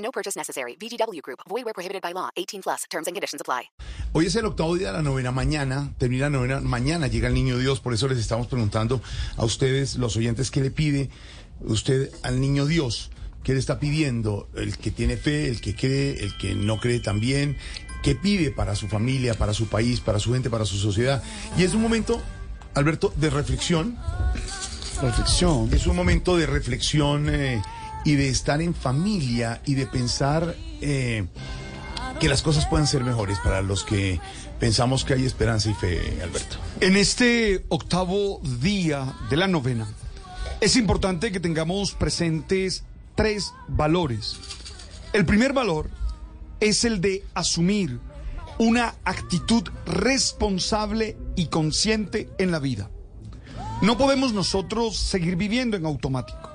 [0.00, 0.76] No purchase necessary.
[0.76, 1.40] VGW Group.
[1.48, 2.30] Void where prohibited by law.
[2.36, 2.84] 18 plus.
[2.90, 3.70] Terms and conditions apply.
[4.12, 5.30] Hoy es el octavo día de la novena.
[5.30, 6.60] Mañana termina la novena.
[6.60, 7.80] Mañana llega el niño Dios.
[7.80, 9.00] Por eso les estamos preguntando
[9.36, 11.10] a ustedes, los oyentes, qué le pide
[11.60, 13.10] usted al niño Dios.
[13.42, 14.48] ¿Qué le está pidiendo?
[14.54, 17.56] El que tiene fe, el que cree, el que no cree también.
[18.02, 21.22] ¿Qué pide para su familia, para su país, para su gente, para su sociedad?
[21.56, 22.20] Y es un momento,
[22.74, 23.96] Alberto, de reflexión.
[25.00, 25.72] Reflexión.
[25.72, 27.62] Es un momento de reflexión eh,
[28.04, 31.26] y de estar en familia y de pensar eh,
[32.18, 34.20] que las cosas puedan ser mejores para los que
[34.58, 36.56] pensamos que hay esperanza y fe, Alberto.
[36.80, 39.86] En este octavo día de la novena,
[40.60, 44.36] es importante que tengamos presentes tres valores.
[45.12, 45.90] El primer valor
[46.60, 47.98] es el de asumir
[48.58, 52.90] una actitud responsable y consciente en la vida.
[53.80, 56.49] No podemos nosotros seguir viviendo en automático.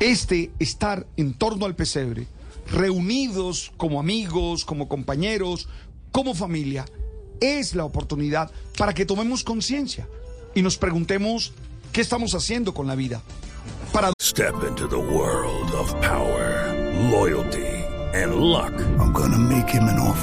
[0.00, 2.26] Este estar en torno al pesebre,
[2.70, 5.68] reunidos como amigos, como compañeros,
[6.10, 6.84] como familia,
[7.40, 10.08] es la oportunidad para que tomemos conciencia
[10.54, 11.52] y nos preguntemos
[11.92, 13.22] qué estamos haciendo con la vida.
[13.92, 16.72] Para Step into the world of power,
[17.10, 17.66] loyalty,
[18.14, 18.72] and luck.
[18.98, 19.12] I'm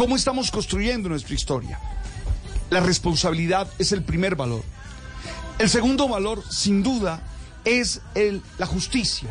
[0.00, 1.78] cómo estamos construyendo nuestra historia.
[2.70, 4.62] La responsabilidad es el primer valor.
[5.58, 7.20] El segundo valor, sin duda,
[7.66, 9.28] es el, la justicia.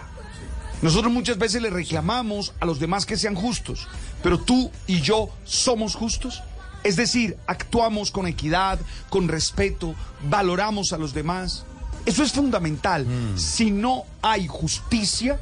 [0.84, 3.88] Nosotros muchas veces le reclamamos a los demás que sean justos,
[4.22, 6.44] pero tú y yo somos justos.
[6.84, 9.96] Es decir, actuamos con equidad, con respeto,
[10.30, 11.66] valoramos a los demás.
[12.06, 13.08] Eso es fundamental.
[13.38, 15.40] Si no hay justicia,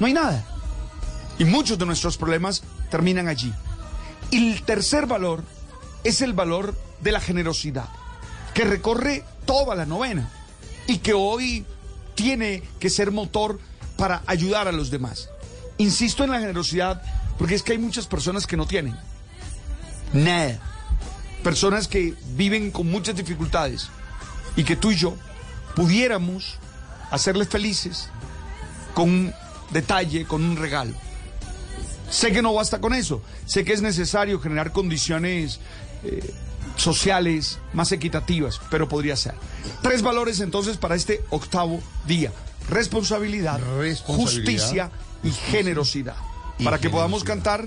[0.00, 0.44] no hay nada.
[1.38, 3.54] Y muchos de nuestros problemas terminan allí.
[4.30, 5.42] Y el tercer valor
[6.04, 7.88] es el valor de la generosidad,
[8.54, 10.30] que recorre toda la novena
[10.86, 11.64] y que hoy
[12.14, 13.60] tiene que ser motor
[13.96, 15.30] para ayudar a los demás.
[15.78, 17.02] Insisto en la generosidad
[17.38, 18.96] porque es que hay muchas personas que no tienen
[20.12, 20.58] nada.
[21.42, 23.88] Personas que viven con muchas dificultades
[24.56, 25.14] y que tú y yo
[25.76, 26.56] pudiéramos
[27.10, 28.08] hacerles felices
[28.94, 29.34] con un
[29.70, 30.94] detalle, con un regalo.
[32.10, 35.60] Sé que no basta con eso, sé que es necesario generar condiciones
[36.04, 36.34] eh,
[36.76, 39.34] sociales más equitativas, pero podría ser.
[39.82, 42.32] Tres valores entonces para este octavo día.
[42.70, 44.90] Responsabilidad, Responsabilidad, justicia
[45.22, 46.16] y generosidad.
[46.58, 47.66] y para que podamos cantar